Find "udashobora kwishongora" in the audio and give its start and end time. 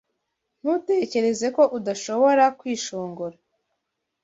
1.77-3.37